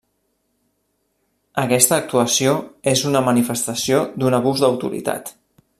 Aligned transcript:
Aquesta 1.63 1.99
actuació 2.05 2.55
és 2.95 3.07
una 3.11 3.23
manifestació 3.29 4.01
d'un 4.23 4.39
abús 4.43 4.65
d'autoritat. 4.65 5.33